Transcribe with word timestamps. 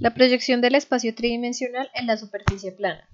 La 0.00 0.14
proyección 0.14 0.62
del 0.62 0.76
espacio 0.76 1.14
tridimensional 1.14 1.90
en 1.92 2.06
la 2.06 2.16
superficie 2.16 2.72
plana. 2.72 3.06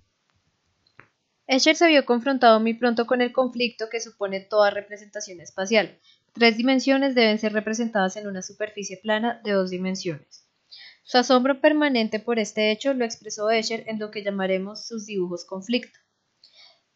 Escher 1.48 1.74
se 1.74 1.88
vio 1.88 2.04
confrontado 2.04 2.60
muy 2.60 2.74
pronto 2.74 3.06
con 3.06 3.20
el 3.20 3.32
conflicto 3.32 3.88
que 3.90 3.98
supone 3.98 4.38
toda 4.38 4.70
representación 4.70 5.40
espacial. 5.40 5.98
Tres 6.32 6.56
dimensiones 6.56 7.16
deben 7.16 7.40
ser 7.40 7.52
representadas 7.54 8.16
en 8.16 8.28
una 8.28 8.40
superficie 8.40 8.98
plana 8.98 9.40
de 9.42 9.50
dos 9.50 9.70
dimensiones. 9.70 10.46
Su 11.02 11.18
asombro 11.18 11.60
permanente 11.60 12.20
por 12.20 12.38
este 12.38 12.70
hecho 12.70 12.94
lo 12.94 13.04
expresó 13.04 13.50
Escher 13.50 13.82
en 13.88 13.98
lo 13.98 14.12
que 14.12 14.22
llamaremos 14.22 14.86
sus 14.86 15.06
dibujos 15.06 15.44
conflicto. 15.44 15.98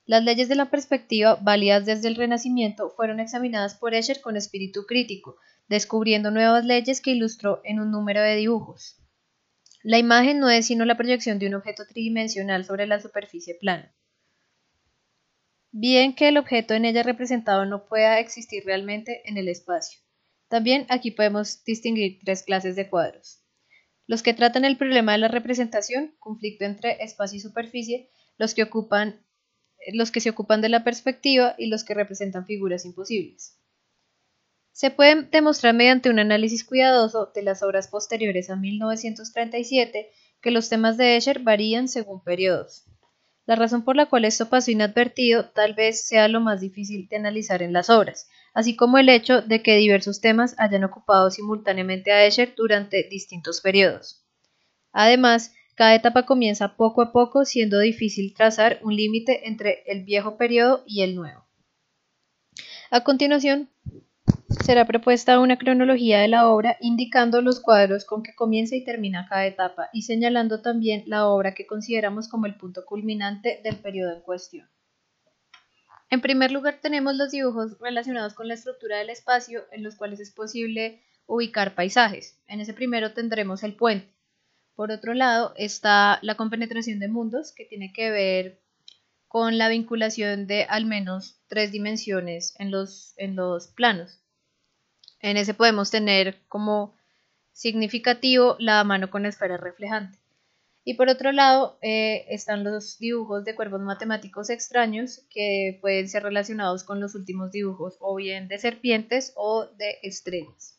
Las 0.07 0.23
leyes 0.23 0.49
de 0.49 0.55
la 0.55 0.71
perspectiva, 0.71 1.35
válidas 1.35 1.85
desde 1.85 2.07
el 2.07 2.15
Renacimiento, 2.15 2.91
fueron 2.91 3.19
examinadas 3.19 3.75
por 3.75 3.93
Escher 3.95 4.21
con 4.21 4.37
espíritu 4.37 4.87
crítico, 4.87 5.39
descubriendo 5.69 6.31
nuevas 6.31 6.65
leyes 6.65 7.01
que 7.01 7.11
ilustró 7.11 7.61
en 7.65 7.81
un 7.81 7.91
número 7.91 8.21
de 8.21 8.37
dibujos. 8.37 9.00
La 9.83 9.99
imagen 9.99 10.41
no 10.41 10.51
es 10.51 10.67
sino 10.67 10.85
la 10.85 10.97
proyección 10.97 11.39
de 11.39 11.47
un 11.47 11.55
objeto 11.55 11.87
tridimensional 11.87 12.65
sobre 12.67 12.87
la 12.87 13.01
superficie 13.01 13.55
plana. 13.55 13.95
Bien 15.73 16.15
que 16.15 16.29
el 16.29 16.37
objeto 16.37 16.75
en 16.75 16.85
ella 16.85 17.03
representado 17.03 17.65
no 17.65 17.87
pueda 17.87 18.19
existir 18.19 18.63
realmente 18.67 19.23
en 19.25 19.39
el 19.39 19.49
espacio. 19.49 20.01
También 20.49 20.85
aquí 20.91 21.13
podemos 21.13 21.65
distinguir 21.65 22.19
tres 22.25 22.43
clases 22.43 22.77
de 22.77 22.91
cuadros. 22.91 23.43
Los 24.07 24.23
que 24.23 24.35
tratan 24.35 24.65
el 24.65 24.77
problema 24.77 25.13
de 25.13 25.19
la 25.19 25.29
representación, 25.29 26.15
conflicto 26.19 26.65
entre 26.65 27.03
espacio 27.03 27.39
y 27.39 27.41
superficie, 27.41 28.11
los 28.37 28.55
que, 28.55 28.65
ocupan, 28.65 29.25
los 29.93 30.11
que 30.11 30.21
se 30.21 30.31
ocupan 30.31 30.61
de 30.61 30.69
la 30.69 30.83
perspectiva 30.83 31.55
y 31.57 31.69
los 31.69 31.85
que 31.85 31.95
representan 31.95 32.45
figuras 32.45 32.85
imposibles. 32.85 33.60
Se 34.81 34.91
puede 34.91 35.25
demostrar 35.25 35.75
mediante 35.75 36.09
un 36.09 36.21
análisis 36.21 36.65
cuidadoso 36.65 37.31
de 37.35 37.43
las 37.43 37.63
obras 37.63 37.89
posteriores 37.89 38.49
a 38.49 38.57
1937 38.57 40.09
que 40.41 40.51
los 40.51 40.71
temas 40.71 40.97
de 40.97 41.19
Escher 41.19 41.41
varían 41.41 41.87
según 41.87 42.25
periodos. 42.25 42.87
La 43.45 43.57
razón 43.57 43.85
por 43.85 43.95
la 43.95 44.07
cual 44.07 44.25
esto 44.25 44.49
pasó 44.49 44.71
inadvertido 44.71 45.51
tal 45.51 45.75
vez 45.75 46.09
sea 46.09 46.29
lo 46.29 46.41
más 46.41 46.63
difícil 46.63 47.09
de 47.09 47.17
analizar 47.17 47.63
en 47.63 47.75
las 47.75 47.91
obras, 47.91 48.31
así 48.55 48.75
como 48.75 48.97
el 48.97 49.11
hecho 49.11 49.43
de 49.43 49.63
que 49.63 49.77
diversos 49.77 50.23
temas 50.23 50.55
hayan 50.57 50.85
ocupado 50.85 51.31
simultáneamente 51.31 52.11
a 52.11 52.25
Escher 52.25 52.55
durante 52.57 53.03
distintos 53.03 53.61
periodos. 53.61 54.25
Además, 54.93 55.53
cada 55.75 55.95
etapa 55.95 56.25
comienza 56.25 56.79
poco 56.79 57.03
a 57.03 57.13
poco 57.13 57.45
siendo 57.45 57.81
difícil 57.81 58.33
trazar 58.33 58.81
un 58.83 58.97
límite 58.97 59.47
entre 59.47 59.83
el 59.85 60.05
viejo 60.05 60.39
periodo 60.39 60.85
y 60.87 61.03
el 61.03 61.17
nuevo. 61.17 61.45
A 62.91 63.05
continuación, 63.05 63.69
será 64.65 64.87
propuesta 64.87 65.41
una 65.41 65.59
cronología 65.59 66.21
de 66.21 66.29
la 66.29 66.49
obra 66.49 66.77
indicando 66.81 67.41
los 67.41 67.61
cuadros 67.61 68.05
con 68.05 68.23
que 68.23 68.35
comienza 68.35 68.77
y 68.77 68.85
termina 68.85 69.27
cada 69.29 69.47
etapa 69.47 69.89
y 69.93 70.03
señalando 70.03 70.61
también 70.61 71.05
la 71.07 71.27
obra 71.27 71.55
que 71.55 71.67
consideramos 71.67 72.29
como 72.29 72.47
el 72.47 72.57
punto 72.57 72.85
culminante 72.85 73.61
del 73.65 73.77
periodo 73.77 74.15
en 74.15 74.21
cuestión. 74.21 74.69
En 76.11 76.21
primer 76.21 76.51
lugar 76.51 76.79
tenemos 76.83 77.17
los 77.17 77.31
dibujos 77.31 77.79
relacionados 77.79 78.35
con 78.35 78.49
la 78.49 78.55
estructura 78.55 78.99
del 78.99 79.11
espacio 79.11 79.63
en 79.73 79.83
los 79.83 79.97
cuales 79.97 80.21
es 80.21 80.31
posible 80.31 81.03
ubicar 81.27 81.75
paisajes. 81.75 82.39
En 82.47 82.61
ese 82.61 82.75
primero 82.75 83.13
tendremos 83.13 83.63
el 83.63 83.75
puente. 83.75 84.13
Por 84.75 84.91
otro 84.91 85.15
lado 85.15 85.55
está 85.57 86.19
la 86.23 86.35
compenetración 86.35 86.99
de 86.99 87.09
mundos 87.09 87.53
que 87.55 87.65
tiene 87.65 87.93
que 87.93 88.11
ver 88.11 88.61
con 89.29 89.59
la 89.59 89.69
vinculación 89.69 90.49
de 90.49 90.65
al 90.65 90.87
menos 90.87 91.41
tres 91.47 91.71
dimensiones 91.71 92.55
en 92.59 92.73
los, 92.73 93.15
en 93.17 93.37
los 93.37 93.69
planos. 93.69 94.20
En 95.21 95.37
ese 95.37 95.55
podemos 95.55 95.91
tener 95.91 96.41
como 96.49 96.95
significativo 97.53 98.57
la 98.59 98.83
mano 98.85 99.11
con 99.11 99.27
esfera 99.27 99.57
reflejante. 99.57 100.19
Y 100.83 100.95
por 100.95 101.09
otro 101.09 101.31
lado 101.31 101.79
eh, 101.83 102.25
están 102.31 102.65
los 102.65 102.99
dibujos 102.99 103.45
de 103.45 103.55
cuerpos 103.55 103.83
matemáticos 103.83 104.49
extraños 104.49 105.27
que 105.31 105.79
pueden 105.83 106.09
ser 106.09 106.23
relacionados 106.23 106.85
con 106.85 107.01
los 107.01 107.15
últimos 107.15 107.53
dibujos 107.53 107.97
o 108.01 108.17
bien 108.17 108.49
de 108.49 108.59
serpientes 108.59 109.33
o 109.37 109.67
de 109.67 109.99
estrellas. 110.03 110.79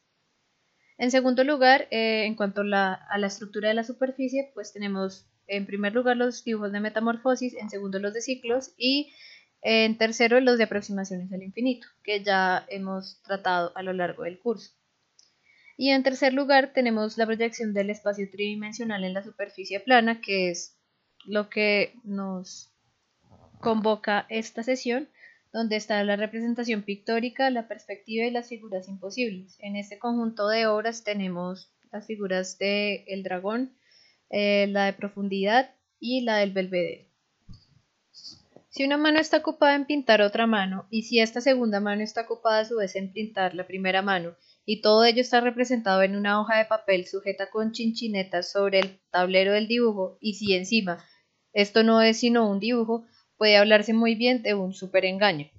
En 0.98 1.12
segundo 1.12 1.44
lugar, 1.44 1.88
eh, 1.92 2.26
en 2.26 2.36
cuanto 2.36 2.62
a 2.62 3.18
la 3.18 3.28
estructura 3.28 3.70
de 3.70 3.76
la 3.76 3.84
superficie, 3.84 4.52
pues 4.54 4.74
tenemos 4.74 5.28
en 5.48 5.66
primer 5.66 5.94
lugar 5.94 6.18
los 6.18 6.44
dibujos 6.44 6.72
de 6.72 6.80
metamorfosis, 6.80 7.56
en 7.56 7.70
segundo 7.70 8.00
los 8.00 8.14
de 8.14 8.22
ciclos 8.22 8.74
y 8.78 9.12
en 9.62 9.98
tercero, 9.98 10.40
los 10.40 10.58
de 10.58 10.64
aproximaciones 10.64 11.32
al 11.32 11.44
infinito, 11.44 11.88
que 12.04 12.24
ya 12.24 12.66
hemos 12.70 13.22
tratado 13.24 13.72
a 13.76 13.84
lo 13.84 13.94
largo 13.94 14.24
del 14.24 14.40
curso. 14.40 14.72
Y 15.78 15.90
en 15.90 16.04
tercer 16.04 16.34
lugar, 16.34 16.74
tenemos 16.74 17.18
la 17.18 17.26
proyección 17.26 17.74
del 17.74 17.90
espacio 17.90 18.30
tridimensional 18.30 19.04
en 19.04 19.14
la 19.14 19.24
superficie 19.24 19.80
plana, 19.80 20.22
que 20.22 20.50
es 20.50 20.78
lo 21.26 21.50
que 21.50 21.94
nos 22.04 22.72
convoca 23.60 24.26
esta 24.30 24.64
sesión, 24.64 25.10
donde 25.54 25.76
está 25.76 26.04
la 26.04 26.16
representación 26.16 26.84
pictórica, 26.84 27.50
la 27.50 27.68
perspectiva 27.68 28.26
y 28.26 28.32
las 28.32 28.50
figuras 28.50 28.88
imposibles. 28.88 29.58
En 29.60 29.76
este 29.76 30.00
conjunto 30.00 30.48
de 30.48 30.66
obras 30.68 31.04
tenemos 31.04 31.72
las 31.92 32.08
figuras 32.08 32.58
del 32.58 33.04
el 33.08 33.24
dragón, 33.24 33.76
eh, 34.30 34.68
la 34.68 34.86
de 34.86 34.94
profundidad 34.94 35.76
y 36.00 36.22
la 36.22 36.38
del 36.38 36.52
belvedere. 36.52 37.11
Si 38.72 38.86
una 38.86 38.96
mano 38.96 39.20
está 39.20 39.36
ocupada 39.36 39.76
en 39.76 39.86
pintar 39.86 40.22
otra 40.22 40.48
mano, 40.48 40.88
y 40.90 41.04
si 41.04 41.20
esta 41.20 41.42
segunda 41.42 41.82
mano 41.82 42.04
está 42.04 42.22
ocupada 42.22 42.60
a 42.60 42.66
su 42.66 42.78
vez 42.78 42.96
en 42.96 43.12
pintar 43.12 43.54
la 43.54 43.68
primera 43.68 44.02
mano, 44.02 44.38
y 44.66 44.80
todo 44.80 45.04
ello 45.04 45.20
está 45.20 45.42
representado 45.42 46.02
en 46.04 46.16
una 46.16 46.40
hoja 46.40 46.58
de 46.58 46.64
papel 46.64 47.06
sujeta 47.06 47.50
con 47.50 47.74
chinchinetas 47.74 48.50
sobre 48.50 48.80
el 48.80 49.02
tablero 49.10 49.52
del 49.52 49.68
dibujo, 49.68 50.18
y 50.22 50.36
si 50.36 50.54
encima 50.56 51.04
esto 51.52 51.84
no 51.84 52.02
es 52.02 52.22
sino 52.22 52.50
un 52.50 52.62
dibujo, 52.62 53.06
puede 53.36 53.58
hablarse 53.58 53.92
muy 53.92 54.16
bien 54.16 54.42
de 54.42 54.54
un 54.54 54.74
superengaño. 54.74 55.52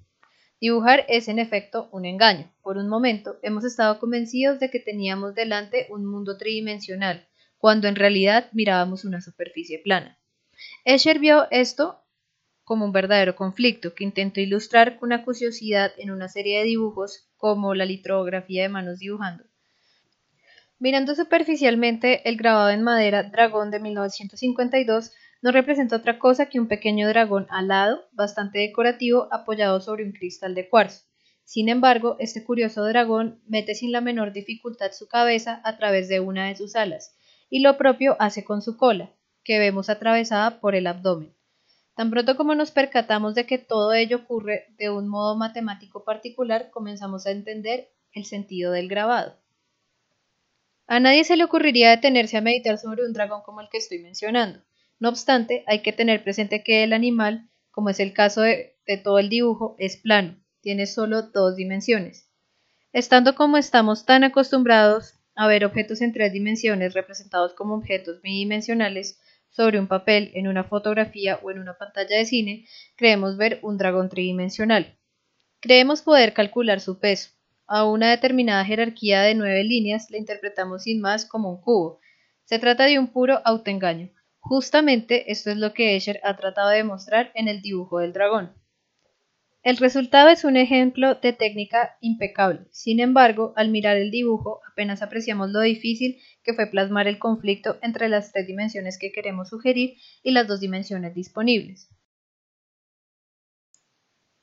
Dibujar 0.59 1.05
es 1.07 1.27
en 1.27 1.37
efecto 1.37 1.89
un 1.91 2.05
engaño. 2.05 2.51
Por 2.63 2.77
un 2.77 2.89
momento 2.89 3.37
hemos 3.43 3.63
estado 3.63 3.99
convencidos 3.99 4.59
de 4.59 4.71
que 4.71 4.79
teníamos 4.79 5.35
delante 5.35 5.85
un 5.91 6.03
mundo 6.03 6.35
tridimensional, 6.39 7.27
cuando 7.59 7.87
en 7.87 7.95
realidad 7.95 8.49
mirábamos 8.53 9.05
una 9.05 9.21
superficie 9.21 9.77
plana. 9.77 10.17
Escher 10.83 11.19
vio 11.19 11.47
esto 11.51 12.02
como 12.63 12.85
un 12.85 12.91
verdadero 12.91 13.35
conflicto 13.35 13.93
que 13.93 14.03
intento 14.03 14.39
ilustrar 14.39 14.97
con 14.97 15.11
acuciosidad 15.11 15.91
en 15.97 16.11
una 16.11 16.29
serie 16.29 16.59
de 16.59 16.65
dibujos 16.65 17.27
como 17.37 17.75
la 17.75 17.85
litografía 17.85 18.63
de 18.63 18.69
manos 18.69 18.99
dibujando. 18.99 19.43
Mirando 20.79 21.15
superficialmente, 21.15 22.27
el 22.27 22.35
grabado 22.37 22.69
en 22.69 22.83
madera 22.83 23.23
Dragón 23.23 23.71
de 23.71 23.79
1952 23.79 25.11
no 25.41 25.51
representa 25.51 25.97
otra 25.97 26.19
cosa 26.19 26.47
que 26.47 26.59
un 26.59 26.67
pequeño 26.67 27.07
dragón 27.09 27.47
alado, 27.49 28.01
bastante 28.11 28.59
decorativo, 28.59 29.27
apoyado 29.31 29.81
sobre 29.81 30.05
un 30.05 30.13
cristal 30.13 30.55
de 30.55 30.69
cuarzo. 30.69 31.05
Sin 31.43 31.67
embargo, 31.67 32.15
este 32.19 32.43
curioso 32.43 32.85
dragón 32.85 33.41
mete 33.45 33.75
sin 33.75 33.91
la 33.91 34.01
menor 34.01 34.31
dificultad 34.31 34.91
su 34.93 35.07
cabeza 35.07 35.61
a 35.65 35.77
través 35.77 36.07
de 36.07 36.21
una 36.21 36.47
de 36.47 36.55
sus 36.55 36.75
alas, 36.75 37.15
y 37.49 37.59
lo 37.59 37.77
propio 37.77 38.15
hace 38.19 38.43
con 38.43 38.61
su 38.61 38.77
cola, 38.77 39.11
que 39.43 39.59
vemos 39.59 39.89
atravesada 39.89 40.61
por 40.61 40.75
el 40.75 40.87
abdomen. 40.87 41.33
Tan 41.95 42.09
pronto 42.09 42.35
como 42.35 42.55
nos 42.55 42.71
percatamos 42.71 43.35
de 43.35 43.45
que 43.45 43.59
todo 43.59 43.93
ello 43.93 44.17
ocurre 44.17 44.67
de 44.77 44.89
un 44.89 45.07
modo 45.07 45.35
matemático 45.35 46.03
particular, 46.03 46.71
comenzamos 46.71 47.27
a 47.27 47.31
entender 47.31 47.89
el 48.13 48.25
sentido 48.25 48.71
del 48.71 48.87
grabado. 48.87 49.37
A 50.87 50.99
nadie 50.99 51.23
se 51.23 51.37
le 51.37 51.43
ocurriría 51.43 51.91
detenerse 51.91 52.37
a 52.37 52.41
meditar 52.41 52.77
sobre 52.77 53.05
un 53.05 53.13
dragón 53.13 53.41
como 53.43 53.61
el 53.61 53.69
que 53.69 53.77
estoy 53.77 53.99
mencionando. 53.99 54.59
No 54.99 55.09
obstante, 55.09 55.63
hay 55.67 55.81
que 55.81 55.93
tener 55.93 56.23
presente 56.23 56.63
que 56.63 56.83
el 56.83 56.93
animal, 56.93 57.49
como 57.71 57.89
es 57.89 57.99
el 57.99 58.13
caso 58.13 58.41
de, 58.41 58.75
todo 59.03 59.19
el 59.19 59.29
dibujo, 59.29 59.75
es 59.79 59.97
plano, 59.97 60.35
tiene 60.61 60.85
solo 60.87 61.23
dos 61.23 61.55
dimensiones. 61.55 62.29
Estando 62.91 63.35
como 63.35 63.57
estamos 63.57 64.05
tan 64.05 64.23
acostumbrados 64.23 65.15
a 65.35 65.47
ver 65.47 65.65
objetos 65.65 66.01
en 66.01 66.13
tres 66.13 66.31
dimensiones 66.31 66.93
representados 66.93 67.53
como 67.53 67.75
objetos 67.75 68.21
bidimensionales, 68.21 69.19
sobre 69.53 69.79
un 69.79 69.87
papel, 69.87 70.31
en 70.33 70.47
una 70.47 70.63
fotografía 70.63 71.39
o 71.41 71.51
en 71.51 71.59
una 71.59 71.77
pantalla 71.77 72.17
de 72.17 72.25
cine, 72.25 72.65
creemos 72.95 73.37
ver 73.37 73.59
un 73.61 73.77
dragón 73.77 74.09
tridimensional. 74.09 74.97
Creemos 75.59 76.01
poder 76.01 76.33
calcular 76.33 76.81
su 76.81 76.99
peso. 76.99 77.29
A 77.67 77.85
una 77.85 78.09
determinada 78.09 78.65
jerarquía 78.65 79.21
de 79.21 79.35
nueve 79.35 79.63
líneas 79.63 80.11
la 80.11 80.17
interpretamos 80.17 80.83
sin 80.83 80.99
más 80.99 81.25
como 81.25 81.49
un 81.49 81.61
cubo. 81.61 81.99
Se 82.43 82.59
trata 82.59 82.85
de 82.85 82.99
un 82.99 83.07
puro 83.07 83.41
autoengaño. 83.45 84.09
Justamente 84.39 85.31
esto 85.31 85.51
es 85.51 85.57
lo 85.57 85.73
que 85.73 85.95
Escher 85.95 86.19
ha 86.23 86.35
tratado 86.35 86.69
de 86.69 86.77
demostrar 86.77 87.31
en 87.33 87.47
el 87.47 87.61
dibujo 87.61 87.99
del 87.99 88.11
dragón. 88.11 88.53
El 89.63 89.77
resultado 89.77 90.27
es 90.27 90.43
un 90.43 90.57
ejemplo 90.57 91.15
de 91.15 91.31
técnica 91.31 91.95
impecable. 92.01 92.67
Sin 92.71 92.99
embargo, 92.99 93.53
al 93.55 93.69
mirar 93.69 93.95
el 93.95 94.11
dibujo, 94.11 94.59
apenas 94.69 95.01
apreciamos 95.01 95.51
lo 95.51 95.61
difícil 95.61 96.19
que 96.43 96.53
fue 96.53 96.67
plasmar 96.67 97.07
el 97.07 97.19
conflicto 97.19 97.77
entre 97.81 98.09
las 98.09 98.31
tres 98.31 98.45
dimensiones 98.47 98.97
que 98.99 99.11
queremos 99.11 99.49
sugerir 99.49 99.97
y 100.21 100.31
las 100.31 100.47
dos 100.47 100.59
dimensiones 100.59 101.15
disponibles. 101.15 101.89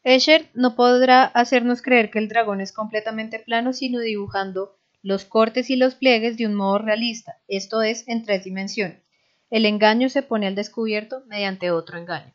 Escher 0.03 0.49
no 0.55 0.77
podrá 0.77 1.25
hacernos 1.25 1.83
creer 1.83 2.11
que 2.11 2.19
el 2.19 2.29
dragón 2.29 2.61
es 2.61 2.73
completamente 2.73 3.39
plano 3.39 3.73
sino 3.75 4.01
dibujando 4.01 4.79
los 5.03 5.25
cortes 5.25 5.71
y 5.71 5.77
los 5.77 5.95
pliegues 5.95 6.37
de 6.37 6.47
un 6.47 6.55
modo 6.55 6.79
realista, 6.79 7.37
esto 7.49 7.83
es, 7.83 8.07
en 8.09 8.25
tres 8.25 8.45
dimensiones. 8.45 9.03
El 9.51 9.67
engaño 9.67 10.09
se 10.09 10.23
pone 10.23 10.47
al 10.47 10.55
descubierto 10.55 11.23
mediante 11.27 11.71
otro 11.71 11.99
engaño. 11.99 12.33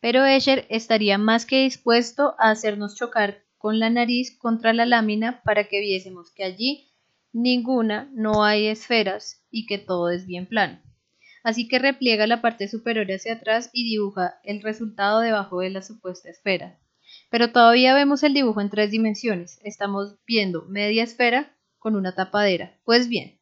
Pero 0.00 0.24
Escher 0.24 0.66
estaría 0.68 1.18
más 1.18 1.46
que 1.46 1.62
dispuesto 1.62 2.34
a 2.38 2.50
hacernos 2.50 2.94
chocar 2.96 3.44
con 3.56 3.78
la 3.78 3.90
nariz 3.90 4.36
contra 4.38 4.72
la 4.72 4.86
lámina 4.86 5.42
para 5.42 5.64
que 5.64 5.80
viésemos 5.80 6.30
que 6.32 6.44
allí 6.44 6.92
ninguna 7.32 8.10
no 8.12 8.44
hay 8.44 8.66
esferas 8.66 9.44
y 9.50 9.66
que 9.66 9.78
todo 9.78 10.10
es 10.10 10.26
bien 10.26 10.46
plano. 10.46 10.80
Así 11.44 11.68
que 11.68 11.78
repliega 11.78 12.26
la 12.26 12.42
parte 12.42 12.68
superior 12.68 13.06
hacia 13.10 13.34
atrás 13.34 13.70
y 13.72 13.84
dibuja 13.84 14.40
el 14.44 14.62
resultado 14.62 15.20
debajo 15.20 15.60
de 15.60 15.70
la 15.70 15.82
supuesta 15.82 16.28
esfera. 16.28 16.78
Pero 17.30 17.52
todavía 17.52 17.94
vemos 17.94 18.22
el 18.22 18.34
dibujo 18.34 18.60
en 18.60 18.70
tres 18.70 18.90
dimensiones. 18.90 19.60
Estamos 19.62 20.16
viendo 20.26 20.66
media 20.66 21.04
esfera 21.04 21.56
con 21.78 21.96
una 21.96 22.14
tapadera. 22.14 22.78
Pues 22.84 23.08
bien, 23.08 23.38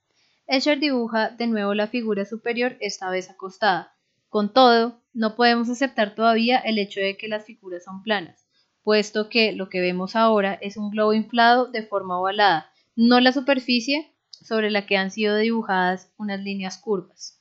Escher 0.46 0.78
dibuja 0.78 1.30
de 1.30 1.48
nuevo 1.48 1.74
la 1.74 1.88
figura 1.88 2.24
superior, 2.24 2.76
esta 2.80 3.10
vez 3.10 3.28
acostada. 3.28 3.96
Con 4.28 4.52
todo, 4.52 5.02
no 5.12 5.34
podemos 5.34 5.68
aceptar 5.68 6.14
todavía 6.14 6.58
el 6.58 6.78
hecho 6.78 7.00
de 7.00 7.16
que 7.16 7.26
las 7.26 7.44
figuras 7.44 7.82
son 7.82 8.04
planas, 8.04 8.46
puesto 8.84 9.28
que 9.28 9.50
lo 9.50 9.68
que 9.68 9.80
vemos 9.80 10.14
ahora 10.14 10.54
es 10.54 10.76
un 10.76 10.90
globo 10.90 11.14
inflado 11.14 11.66
de 11.66 11.82
forma 11.82 12.20
ovalada, 12.20 12.70
no 12.96 13.20
la 13.20 13.32
superficie 13.32 14.10
sobre 14.30 14.70
la 14.70 14.86
que 14.86 14.96
han 14.96 15.10
sido 15.10 15.36
dibujadas 15.36 16.10
unas 16.16 16.40
líneas 16.40 16.78
curvas. 16.78 17.40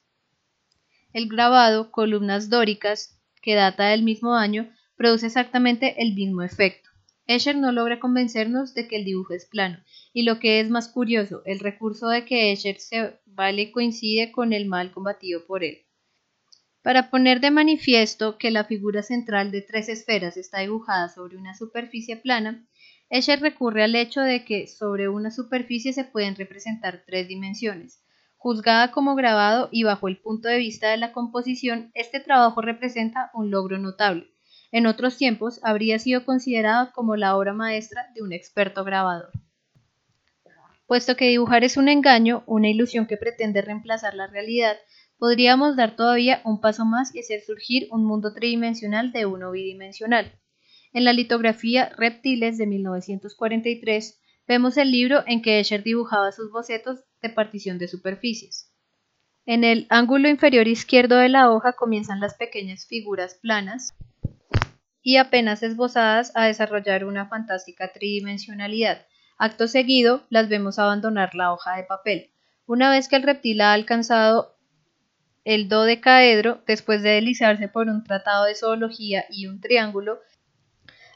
El 1.14 1.30
grabado, 1.30 1.92
columnas 1.92 2.50
dóricas, 2.50 3.18
que 3.42 3.56
data 3.56 3.88
del 3.88 4.04
mismo 4.04 4.36
año, 4.36 4.70
produce 4.98 5.28
exactamente 5.28 6.02
el 6.02 6.14
mismo 6.14 6.42
efecto. 6.42 6.90
Escher 7.26 7.56
no 7.56 7.72
logra 7.72 8.00
convencernos 8.00 8.74
de 8.74 8.88
que 8.88 8.98
el 8.98 9.06
dibujo 9.06 9.34
es 9.34 9.46
plano, 9.46 9.80
y 10.14 10.24
lo 10.24 10.40
que 10.40 10.60
es 10.60 10.70
más 10.70 10.90
curioso, 10.90 11.42
el 11.46 11.60
recurso 11.60 12.10
de 12.10 12.26
que 12.26 12.52
Escher 12.52 12.80
se 12.80 13.20
vale 13.26 13.72
coincide 13.72 14.32
con 14.32 14.52
el 14.52 14.66
mal 14.66 14.92
combatido 14.92 15.46
por 15.46 15.64
él. 15.64 15.86
Para 16.82 17.10
poner 17.10 17.40
de 17.40 17.50
manifiesto 17.50 18.38
que 18.38 18.52
la 18.52 18.66
figura 18.66 19.02
central 19.02 19.52
de 19.52 19.62
tres 19.62 19.90
esferas 19.90 20.38
está 20.38 20.60
dibujada 20.60 21.10
sobre 21.10 21.38
una 21.38 21.56
superficie 21.56 22.18
plana, 22.18 22.68
Escher 23.10 23.40
recurre 23.40 23.84
al 23.84 23.96
hecho 23.96 24.22
de 24.22 24.44
que 24.46 24.68
sobre 24.68 25.10
una 25.10 25.30
superficie 25.30 25.94
se 25.94 26.06
pueden 26.06 26.36
representar 26.36 27.04
tres 27.06 27.28
dimensiones. 27.28 28.02
Juzgada 28.38 28.92
como 28.92 29.16
grabado 29.16 29.70
y 29.72 29.84
bajo 29.84 30.08
el 30.08 30.18
punto 30.18 30.48
de 30.48 30.58
vista 30.58 30.90
de 30.90 30.98
la 30.98 31.12
composición, 31.12 31.92
este 31.94 32.20
trabajo 32.20 32.62
representa 32.62 33.30
un 33.34 33.52
logro 33.52 33.78
notable. 33.78 34.28
En 34.72 34.88
otros 34.88 35.18
tiempos 35.18 35.60
habría 35.64 36.00
sido 36.00 36.26
considerado 36.26 36.92
como 36.94 37.16
la 37.16 37.38
obra 37.38 37.54
maestra 37.54 38.12
de 38.14 38.22
un 38.22 38.34
experto 38.34 38.84
grabador. 38.84 39.32
Puesto 40.88 41.16
que 41.16 41.30
dibujar 41.30 41.64
es 41.64 41.78
un 41.78 41.90
engaño, 41.90 42.44
una 42.46 42.70
ilusión 42.70 43.08
que 43.08 43.18
pretende 43.18 43.62
reemplazar 43.62 44.14
la 44.16 44.28
realidad, 44.28 44.78
podríamos 45.18 45.76
dar 45.76 45.96
todavía 45.96 46.42
un 46.44 46.60
paso 46.60 46.86
más 46.86 47.14
y 47.16 47.20
hacer 47.20 47.42
surgir 47.42 47.88
un 47.92 48.04
mundo 48.06 48.34
tridimensional 48.34 49.12
de 49.12 49.26
uno 49.26 49.52
bidimensional. 49.52 50.32
En 50.96 51.04
la 51.04 51.12
litografía 51.12 51.92
Reptiles 51.98 52.58
de 52.58 52.68
1943 52.68 54.18
vemos 54.48 54.78
el 54.78 54.92
libro 54.92 55.26
en 55.28 55.42
que 55.42 55.60
Escher 55.60 55.84
dibujaba 55.84 56.32
sus 56.32 56.50
bocetos 56.54 57.04
de 57.22 57.28
partición 57.28 57.78
de 57.78 57.90
superficies. 57.90 58.72
En 59.46 59.66
el 59.66 59.88
ángulo 59.90 60.30
inferior 60.30 60.70
izquierdo 60.70 61.18
de 61.18 61.28
la 61.28 61.52
hoja 61.52 61.74
comienzan 61.74 62.22
las 62.22 62.36
pequeñas 62.36 62.88
figuras 62.88 63.38
planas 63.42 63.94
y 65.02 65.18
apenas 65.18 65.64
esbozadas 65.64 66.32
a 66.34 66.46
desarrollar 66.46 67.04
una 67.04 67.28
fantástica 67.28 67.92
tridimensionalidad. 67.92 69.06
Acto 69.38 69.68
seguido, 69.68 70.26
las 70.30 70.48
vemos 70.48 70.80
abandonar 70.80 71.36
la 71.36 71.52
hoja 71.52 71.76
de 71.76 71.84
papel. 71.84 72.32
Una 72.68 72.90
vez 72.90 73.10
que 73.10 73.18
el 73.18 73.24
reptil 73.24 73.60
ha 73.60 73.74
alcanzado 73.74 74.56
el 75.44 75.68
dodecaedro, 75.68 76.64
después 76.66 77.04
de 77.04 77.10
deslizarse 77.10 77.68
por 77.68 77.90
un 77.90 78.06
tratado 78.06 78.46
de 78.46 78.56
zoología 78.56 79.26
y 79.30 79.48
un 79.48 79.60
triángulo, 79.60 80.22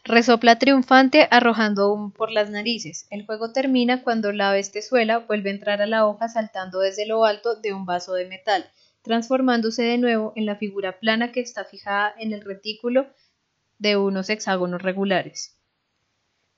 Resopla 0.09 0.57
triunfante 0.57 1.27
arrojando 1.29 1.93
humo 1.93 2.11
por 2.11 2.31
las 2.31 2.49
narices. 2.49 3.05
El 3.11 3.27
juego 3.27 3.53
termina 3.53 4.01
cuando 4.01 4.31
la 4.31 4.51
bestezuela 4.51 5.19
vuelve 5.19 5.51
a 5.51 5.53
entrar 5.53 5.83
a 5.83 5.85
la 5.85 6.07
hoja 6.07 6.27
saltando 6.29 6.79
desde 6.79 7.05
lo 7.05 7.25
alto 7.25 7.57
de 7.61 7.73
un 7.73 7.85
vaso 7.85 8.13
de 8.13 8.25
metal, 8.25 8.65
transformándose 9.03 9.83
de 9.83 9.99
nuevo 9.99 10.33
en 10.35 10.47
la 10.47 10.55
figura 10.55 10.99
plana 10.99 11.31
que 11.31 11.41
está 11.41 11.63
fijada 11.63 12.11
en 12.17 12.33
el 12.33 12.41
retículo 12.41 13.05
de 13.77 13.97
unos 13.97 14.31
hexágonos 14.31 14.81
regulares. 14.81 15.59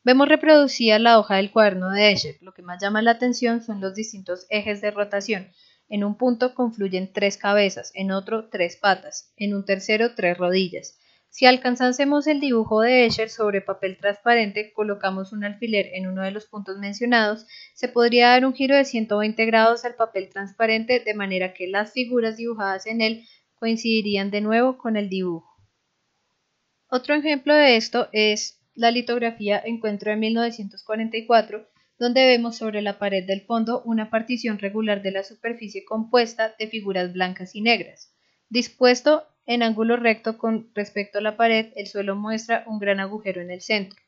Vemos 0.06 0.30
reproducida 0.30 0.98
la 0.98 1.20
hoja 1.20 1.36
del 1.36 1.52
cuaderno 1.52 1.90
de 1.90 2.14
Escher. 2.14 2.38
Lo 2.40 2.54
que 2.54 2.62
más 2.62 2.82
llama 2.82 3.02
la 3.02 3.12
atención 3.12 3.62
son 3.62 3.82
los 3.82 3.94
distintos 3.94 4.46
ejes 4.50 4.80
de 4.80 4.92
rotación. 4.92 5.52
En 5.90 6.06
un 6.06 6.16
punto 6.16 6.56
confluyen 6.56 7.12
tres 7.12 7.36
cabezas, 7.36 7.92
en 7.96 8.12
otro 8.12 8.48
tres 8.48 8.78
patas, 8.78 9.34
en 9.36 9.54
un 9.54 9.66
tercero 9.66 10.16
tres 10.16 10.38
rodillas. 10.38 11.01
Si 11.32 11.46
alcanzásemos 11.46 12.28
el 12.28 12.42
dibujo 12.42 12.82
de 12.82 13.06
Escher 13.06 13.30
sobre 13.30 13.62
papel 13.62 13.98
transparente, 13.98 14.74
colocamos 14.74 15.32
un 15.32 15.46
alfiler 15.46 15.88
en 15.94 16.08
uno 16.08 16.24
de 16.24 16.32
los 16.32 16.46
puntos 16.46 16.78
mencionados, 16.78 17.48
se 17.74 17.88
podría 17.88 18.28
dar 18.28 18.46
un 18.46 18.54
giro 18.54 18.76
de 18.76 18.84
120 18.84 19.46
grados 19.46 19.86
al 19.86 19.96
papel 19.96 20.28
transparente 20.28 21.00
de 21.00 21.14
manera 21.14 21.54
que 21.54 21.68
las 21.68 21.94
figuras 21.94 22.36
dibujadas 22.36 22.86
en 22.86 23.00
él 23.00 23.26
coincidirían 23.56 24.30
de 24.30 24.42
nuevo 24.42 24.78
con 24.78 24.98
el 24.98 25.08
dibujo. 25.08 25.50
Otro 26.90 27.16
ejemplo 27.16 27.56
de 27.56 27.78
esto 27.78 28.10
es 28.12 28.60
la 28.74 28.92
litografía 28.92 29.62
Encuentro 29.64 30.12
de 30.12 30.18
1944, 30.18 31.66
donde 31.98 32.26
vemos 32.26 32.58
sobre 32.58 32.82
la 32.82 33.00
pared 33.00 33.26
del 33.26 33.46
fondo 33.46 33.82
una 33.86 34.10
partición 34.10 34.60
regular 34.60 35.02
de 35.02 35.12
la 35.12 35.24
superficie 35.24 35.86
compuesta 35.86 36.54
de 36.60 36.68
figuras 36.68 37.14
blancas 37.14 37.56
y 37.56 37.62
negras, 37.62 38.14
dispuesto 38.50 39.31
en 39.46 39.64
ángulo 39.64 39.98
recto 39.98 40.38
con 40.38 40.70
respecto 40.74 41.18
a 41.18 41.22
la 41.22 41.38
pared, 41.38 41.74
el 41.76 41.88
suelo 41.88 42.16
muestra 42.16 42.64
un 42.68 42.80
gran 42.80 43.00
agujero 43.00 43.42
en 43.42 43.52
el 43.52 43.62
centro. 43.62 44.00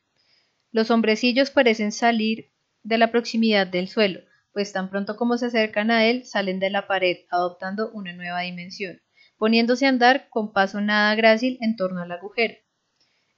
Los 0.72 0.90
hombrecillos 0.90 1.50
parecen 1.50 1.92
salir 1.92 2.52
de 2.82 2.98
la 2.98 3.10
proximidad 3.10 3.66
del 3.66 3.88
suelo, 3.88 4.20
pues 4.52 4.72
tan 4.72 4.90
pronto 4.90 5.16
como 5.16 5.36
se 5.36 5.46
acercan 5.46 5.90
a 5.90 6.04
él, 6.06 6.24
salen 6.24 6.60
de 6.60 6.70
la 6.70 6.86
pared, 6.86 7.18
adoptando 7.30 7.90
una 7.92 8.12
nueva 8.12 8.42
dimensión, 8.42 9.00
poniéndose 9.36 9.86
a 9.86 9.90
andar 9.90 10.28
con 10.30 10.52
paso 10.52 10.80
nada 10.80 11.14
grácil 11.14 11.58
en 11.60 11.76
torno 11.76 12.02
al 12.02 12.12
agujero. 12.12 12.54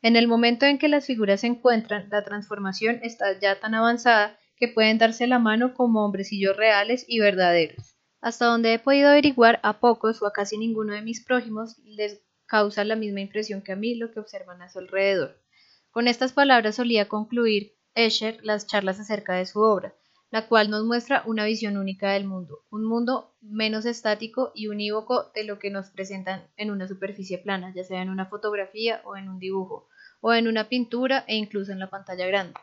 En 0.03 0.15
el 0.17 0.29
momento 0.29 0.67
en 0.67 0.79
que 0.79 0.89
las 0.89 1.07
figuras 1.07 1.41
se 1.41 1.47
encuentran, 1.49 2.09
la 2.11 2.23
transformación 2.23 3.01
está 3.03 3.39
ya 3.41 3.59
tan 3.59 3.75
avanzada 3.75 4.39
que 4.57 4.69
pueden 4.69 4.99
darse 4.99 5.27
la 5.27 5.39
mano 5.39 5.75
como 5.75 6.05
hombrecillos 6.05 6.57
reales 6.57 7.05
y 7.09 7.19
verdaderos. 7.19 7.96
Hasta 8.21 8.47
donde 8.47 8.75
he 8.75 8.79
podido 8.79 9.11
averiguar, 9.11 9.61
a 9.63 9.79
pocos 9.79 10.23
o 10.23 10.27
a 10.27 10.33
casi 10.33 10.57
ninguno 10.59 10.95
de 10.95 11.03
mis 11.03 11.25
prójimos 11.25 11.79
les 11.85 12.23
causa 12.47 12.85
la 12.85 12.97
misma 12.97 13.21
impresión 13.21 13.63
que 13.63 13.73
a 13.73 13.77
mí 13.77 13.95
lo 13.95 14.11
que 14.13 14.21
observan 14.21 14.63
a 14.63 14.69
su 14.69 14.79
alrededor. 14.79 15.41
Con 15.91 16.09
estas 16.09 16.33
palabras 16.33 16.77
solía 16.77 17.09
concluir 17.09 17.75
Escher 17.95 18.39
las 18.43 18.67
charlas 18.67 19.01
acerca 19.01 19.35
de 19.35 19.47
su 19.47 19.61
obra, 19.61 19.95
la 20.31 20.49
cual 20.49 20.71
nos 20.71 20.85
muestra 20.85 21.23
una 21.27 21.45
visión 21.45 21.77
única 21.77 22.13
del 22.13 22.27
mundo, 22.27 22.65
un 22.71 22.85
mundo 22.85 23.35
menos 23.41 23.87
estático 23.87 24.53
y 24.55 24.69
unívoco 24.69 25.31
de 25.35 25.45
lo 25.45 25.59
que 25.59 25.71
nos 25.71 25.91
presentan 25.91 26.47
en 26.57 26.71
una 26.71 26.89
superficie 26.89 27.39
plana, 27.39 27.73
ya 27.75 27.85
sea 27.85 28.03
en 28.03 28.11
una 28.11 28.27
fotografía 28.27 29.01
o 29.05 29.17
en 29.17 29.29
un 29.29 29.39
dibujo, 29.39 29.89
o 30.21 30.35
en 30.35 30.49
una 30.49 30.69
pintura 30.69 31.25
e 31.27 31.37
incluso 31.37 31.73
en 31.73 31.79
la 31.79 31.91
pantalla 31.91 32.27
grande. 32.27 32.55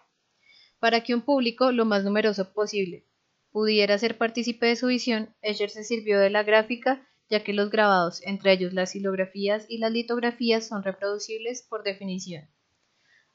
Para 0.79 1.01
que 1.01 1.15
un 1.15 1.22
público 1.22 1.72
lo 1.72 1.86
más 1.86 2.03
numeroso 2.03 2.53
posible 2.53 3.07
pudiera 3.53 3.98
ser 4.00 4.17
partícipe 4.17 4.65
de 4.65 4.75
su 4.75 4.88
visión, 4.88 5.33
Escher 5.41 5.69
se 5.69 5.83
sirvió 5.83 6.19
de 6.19 6.31
la 6.31 6.43
gráfica, 6.43 7.07
ya 7.29 7.43
que 7.43 7.53
los 7.53 7.69
grabados, 7.69 8.19
entre 8.24 8.51
ellos 8.51 8.74
las 8.74 8.91
silografías 8.91 9.65
y 9.69 9.77
las 9.77 9.91
litografías, 9.91 10.67
son 10.67 10.83
reproducibles 10.83 11.62
por 11.62 11.83
definición. 11.83 12.50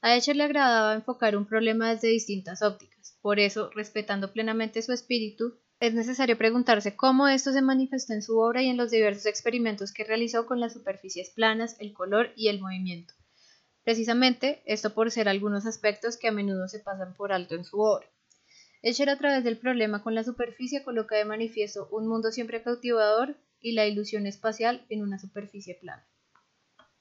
A 0.02 0.16
Escher 0.16 0.36
le 0.36 0.44
agradaba 0.44 0.94
enfocar 0.94 1.36
un 1.36 1.46
problema 1.46 1.94
desde 1.94 2.08
distintas 2.08 2.62
ópticas, 2.62 3.16
por 3.22 3.38
eso, 3.38 3.70
respetando 3.74 4.32
plenamente 4.32 4.82
su 4.82 4.92
espíritu, 4.92 5.58
es 5.80 5.94
necesario 5.94 6.36
preguntarse 6.36 6.96
cómo 6.96 7.28
esto 7.28 7.52
se 7.52 7.62
manifestó 7.62 8.12
en 8.12 8.22
su 8.22 8.38
obra 8.38 8.62
y 8.62 8.68
en 8.68 8.76
los 8.76 8.90
diversos 8.90 9.26
experimentos 9.26 9.92
que 9.92 10.02
realizó 10.02 10.46
con 10.46 10.58
las 10.58 10.72
superficies 10.72 11.30
planas, 11.30 11.76
el 11.78 11.92
color 11.92 12.32
y 12.34 12.48
el 12.48 12.60
movimiento. 12.60 13.14
Precisamente 13.84 14.62
esto 14.66 14.92
por 14.92 15.12
ser 15.12 15.28
algunos 15.28 15.64
aspectos 15.64 16.16
que 16.16 16.26
a 16.26 16.32
menudo 16.32 16.66
se 16.66 16.80
pasan 16.80 17.14
por 17.14 17.32
alto 17.32 17.54
en 17.54 17.64
su 17.64 17.78
obra. 17.78 18.08
Escher 18.80 19.10
a 19.10 19.18
través 19.18 19.42
del 19.42 19.58
problema 19.58 20.02
con 20.02 20.14
la 20.14 20.22
superficie 20.22 20.84
coloca 20.84 21.16
de 21.16 21.24
manifiesto 21.24 21.88
un 21.90 22.06
mundo 22.06 22.30
siempre 22.30 22.62
cautivador 22.62 23.36
y 23.60 23.72
la 23.72 23.86
ilusión 23.86 24.26
espacial 24.26 24.86
en 24.88 25.02
una 25.02 25.18
superficie 25.18 25.74
plana. 25.74 26.06